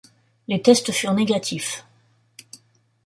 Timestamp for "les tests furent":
0.47-1.13